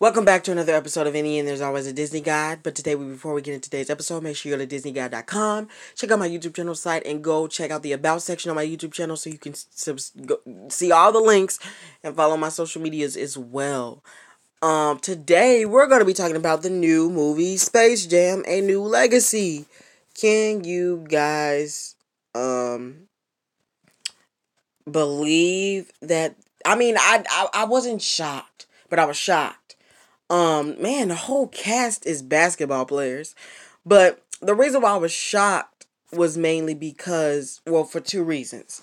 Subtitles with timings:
[0.00, 2.60] Welcome back to another episode of Any and There's Always a Disney Guide.
[2.62, 6.12] But today, before we get into today's episode, make sure you go to DisneyGuide.com, check
[6.12, 8.92] out my YouTube channel site, and go check out the About section on my YouTube
[8.92, 9.54] channel so you can
[10.24, 10.38] go,
[10.68, 11.58] see all the links
[12.04, 14.04] and follow my social medias as well.
[14.62, 18.82] Um, today, we're going to be talking about the new movie Space Jam: A New
[18.82, 19.66] Legacy.
[20.14, 21.96] Can you guys
[22.36, 23.08] um
[24.88, 26.36] believe that?
[26.64, 29.57] I mean, I I, I wasn't shocked, but I was shocked
[30.30, 33.34] um, man, the whole cast is basketball players.
[33.84, 38.82] But the reason why I was shocked was mainly because, well, for two reasons.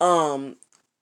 [0.00, 0.56] Um,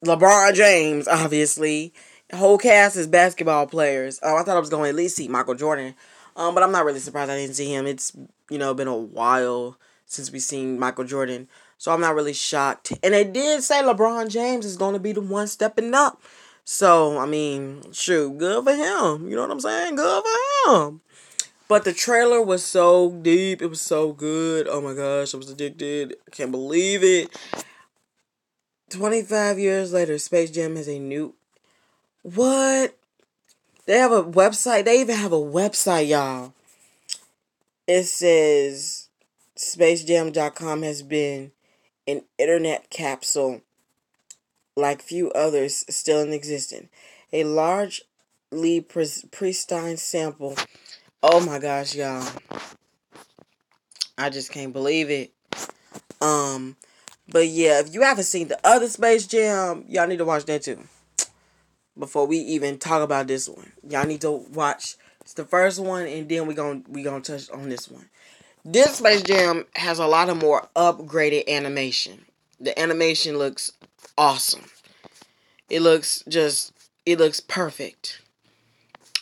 [0.05, 1.93] LeBron James, obviously.
[2.29, 4.21] The whole cast is basketball players.
[4.23, 5.95] Um, I thought I was going to at least see Michael Jordan.
[6.37, 7.87] Um, but I'm not really surprised I didn't see him.
[7.87, 8.17] It's,
[8.49, 11.49] you know, been a while since we've seen Michael Jordan.
[11.77, 12.93] So I'm not really shocked.
[13.03, 16.23] And they did say LeBron James is going to be the one stepping up.
[16.65, 19.29] So, I mean, shoot, good for him.
[19.29, 19.97] You know what I'm saying?
[19.97, 21.01] Good for him.
[21.69, 23.63] But the trailer was so deep.
[23.63, 24.67] It was so good.
[24.69, 26.17] Oh my gosh, I was addicted.
[26.27, 27.37] I can't believe it.
[28.91, 31.35] 25 years later, Space Jam has a new.
[32.23, 32.97] What?
[33.87, 34.85] They have a website.
[34.85, 36.55] They even have a website, y'all.
[37.87, 39.09] It says
[39.57, 41.53] SpaceJam.com has been
[42.07, 43.63] an internet capsule
[44.77, 46.89] like few others still in existence.
[47.33, 50.57] A largely pristine sample.
[51.23, 52.27] Oh my gosh, y'all.
[54.17, 55.33] I just can't believe it.
[56.21, 56.77] Um,
[57.29, 60.63] but yeah, if you haven't seen the other Space Jam, y'all need to watch that
[60.63, 60.81] too.
[61.99, 64.97] Before we even talk about this one, y'all need to watch
[65.35, 68.09] the first one, and then we gonna we gonna touch on this one.
[68.65, 72.25] This Space Jam has a lot of more upgraded animation.
[72.59, 73.73] The animation looks
[74.17, 74.65] awesome.
[75.69, 76.73] It looks just
[77.07, 78.21] it looks perfect.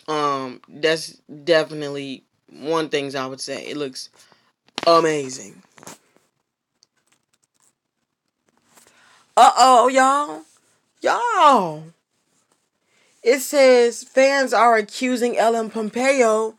[0.06, 3.66] Um that's definitely one things I would say.
[3.66, 4.10] It looks
[4.86, 5.62] amazing.
[9.36, 10.42] Uh-oh, y'all.
[11.00, 11.84] Y'all.
[13.22, 16.54] It says fans are accusing Ellen Pompeo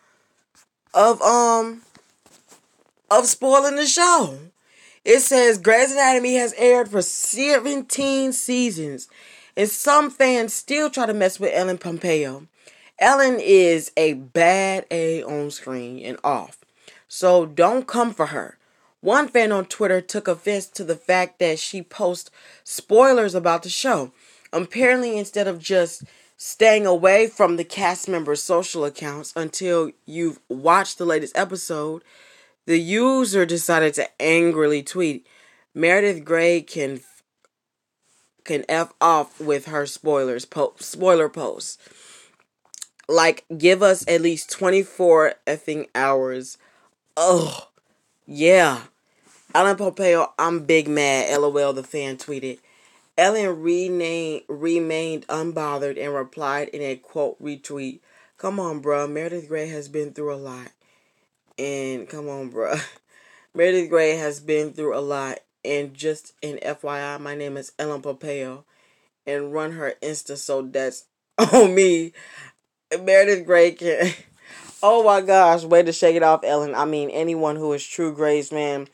[0.94, 1.81] of um
[3.12, 4.38] of spoiling the show.
[5.05, 9.07] It says Grey's Anatomy has aired for 17 seasons,
[9.55, 12.47] and some fans still try to mess with Ellen Pompeo.
[12.99, 16.59] Ellen is a bad A on screen and off,
[17.07, 18.57] so don't come for her.
[19.01, 22.29] One fan on Twitter took offense to the fact that she posts
[22.66, 24.11] spoilers about the show.
[24.51, 26.03] Apparently, instead of just
[26.35, 32.03] staying away from the cast members' social accounts until you've watched the latest episode,
[32.66, 35.25] the user decided to angrily tweet,
[35.74, 37.02] Meredith Grey can
[38.44, 41.78] can f off with her spoilers po- spoiler posts.
[43.08, 46.58] Like give us at least 24 effing hours.
[47.16, 47.68] Oh.
[48.25, 48.84] Yeah.
[49.53, 51.36] Ellen Pompeo, I'm big mad.
[51.40, 52.59] LOL the fan tweeted.
[53.18, 58.00] Ellen renamed, remained unbothered and replied in a quote retweet.
[58.38, 59.12] Come on, bruh.
[59.12, 60.70] Meredith Grey has been through a lot.
[61.59, 62.75] And come on, bro.
[63.53, 65.40] Meredith Grey has been through a lot.
[65.66, 68.64] And just an FYI, my name is Ellen Pompeo.
[69.28, 71.06] And run her Insta, so that's
[71.53, 72.14] on me.
[73.02, 74.14] Meredith Grey can.
[74.81, 76.74] Oh my gosh, way to shake it off, Ellen.
[76.74, 78.88] I mean, anyone who is true Grey's man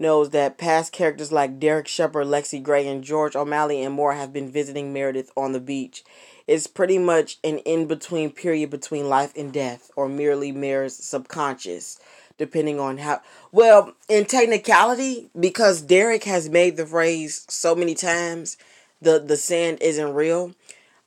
[0.00, 4.32] knows that past characters like Derek Shepherd, Lexie Grey, and George O'Malley and more have
[4.32, 6.02] been visiting Meredith on the beach.
[6.48, 12.00] It's pretty much an in between period between life and death, or merely Mare's subconscious
[12.38, 13.20] depending on how
[13.52, 18.56] well in technicality because Derek has made the phrase so many times
[19.02, 20.52] the the sand isn't real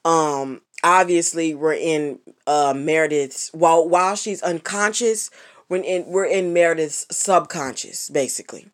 [0.04, 5.32] um obviously we're in uh Meredith's while while she's unconscious
[5.70, 8.68] when in we're in Meredith's subconscious basically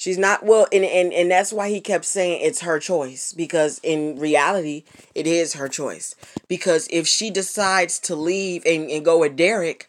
[0.00, 3.80] she's not well and, and and that's why he kept saying it's her choice because
[3.82, 4.84] in reality
[5.14, 6.14] it is her choice
[6.48, 9.88] because if she decides to leave and, and go with Derek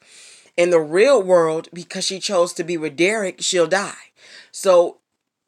[0.58, 4.12] in the real world, because she chose to be with Derek, she'll die.
[4.52, 4.98] So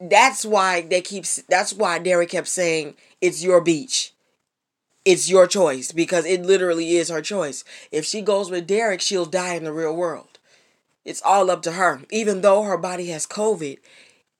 [0.00, 4.12] that's why they keep that's why Derek kept saying it's your beach.
[5.04, 7.62] It's your choice because it literally is her choice.
[7.92, 10.38] If she goes with Derek, she'll die in the real world.
[11.04, 12.00] It's all up to her.
[12.10, 13.78] Even though her body has COVID,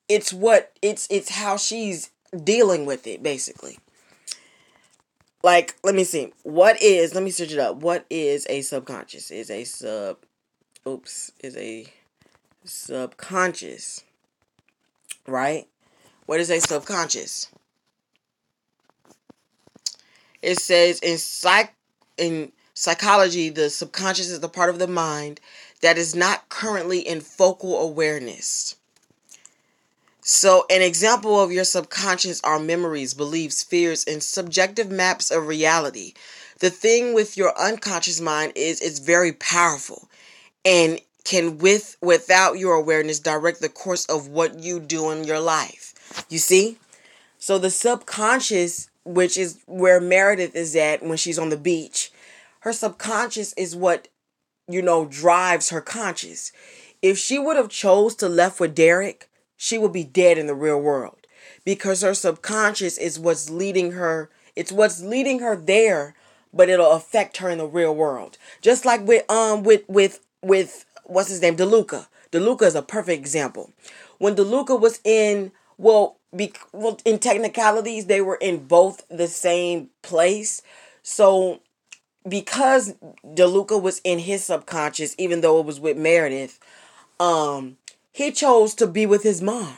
[0.09, 2.11] it's what it's it's how she's
[2.43, 3.79] dealing with it basically.
[5.43, 6.33] Like, let me see.
[6.43, 7.77] What is let me search it up.
[7.77, 9.31] What is a subconscious?
[9.31, 10.19] Is a sub
[10.87, 11.87] oops, is a
[12.65, 14.05] subconscious,
[15.27, 15.67] right?
[16.27, 17.49] What is a subconscious?
[20.43, 21.75] It says in psych
[22.17, 25.41] in psychology, the subconscious is the part of the mind
[25.81, 28.77] that is not currently in focal awareness.
[30.26, 36.15] So, an example of your subconscious are memories, beliefs, fears, and subjective maps of reality.
[36.61, 40.09] The thing with your unconscious mind is it's very powerful
[40.65, 45.41] and can with without your awareness direct the course of what you do in your
[45.41, 46.25] life.
[46.31, 46.79] You see?
[47.37, 52.11] So the subconscious, which is where Meredith is at when she's on the beach,
[52.61, 54.09] her subconscious is what
[54.71, 56.50] you know drives her conscious.
[57.03, 60.55] If she would have chose to left with Derek, she will be dead in the
[60.55, 61.27] real world
[61.65, 66.15] because her subconscious is what's leading her it's what's leading her there
[66.55, 68.39] but it'll affect her in the real world.
[68.62, 71.56] Just like with um with with with what's his name?
[71.56, 72.06] Deluca.
[72.31, 73.73] Deluca is a perfect example.
[74.19, 79.91] When deluca was in well be, well in technicalities they were in both the same
[80.03, 80.62] place.
[81.03, 81.61] So
[82.27, 82.95] because
[83.27, 86.59] deluca was in his subconscious even though it was with meredith
[87.21, 87.77] um
[88.14, 89.76] he chose to be with his mom.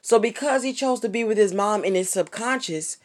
[0.00, 2.96] So because he chose to be with his mom in his subconscious,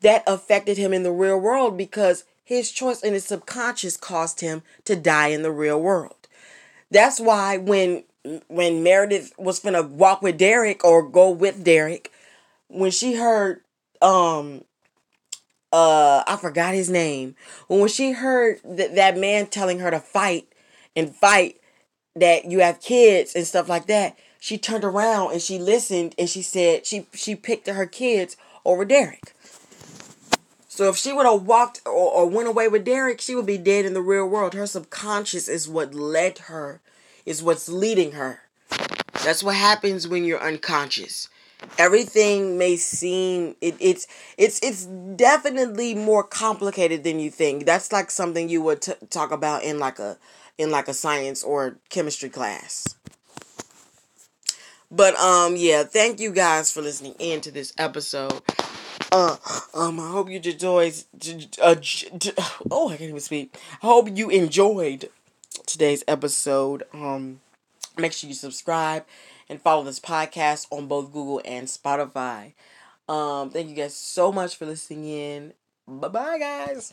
[0.00, 4.62] that affected him in the real world because his choice in his subconscious caused him
[4.84, 6.26] to die in the real world.
[6.90, 8.04] That's why when
[8.48, 12.10] when Meredith was gonna walk with Derek or go with Derek,
[12.68, 13.60] when she heard
[14.00, 14.64] um
[15.70, 17.36] uh I forgot his name.
[17.68, 20.48] When she heard that that man telling her to fight
[20.96, 21.58] and fight,
[22.16, 26.28] that you have kids and stuff like that, she turned around and she listened and
[26.28, 29.34] she said she she picked her kids over Derek.
[30.68, 33.58] So if she would have walked or, or went away with Derek, she would be
[33.58, 34.54] dead in the real world.
[34.54, 36.80] Her subconscious is what led her,
[37.24, 38.40] is what's leading her.
[39.22, 41.28] That's what happens when you're unconscious.
[41.78, 44.06] Everything may seem it, it's
[44.36, 44.84] it's it's
[45.16, 47.66] definitely more complicated than you think.
[47.66, 50.18] That's like something you would t- talk about in like a
[50.58, 52.94] in like a science or chemistry class.
[54.90, 58.42] But um yeah, thank you guys for listening in to this episode.
[59.10, 59.36] Uh,
[59.74, 60.94] um, I hope you enjoyed.
[61.62, 61.76] Uh,
[62.70, 63.56] oh, I can't even speak.
[63.82, 65.08] I hope you enjoyed
[65.66, 66.82] today's episode.
[66.92, 67.40] Um,
[67.96, 69.04] make sure you subscribe
[69.48, 72.54] and follow this podcast on both Google and Spotify.
[73.08, 75.52] Um, thank you guys so much for listening in.
[75.86, 76.92] Bye bye, guys.